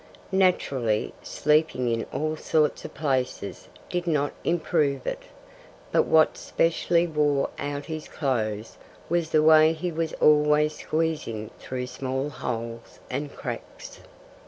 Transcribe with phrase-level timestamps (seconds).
[0.31, 5.21] Naturally, sleeping in all sorts of places did not improve it.
[5.91, 8.77] But what specially wore out his clothes
[9.09, 13.99] was the way he was always squeezing through small holes and cracks.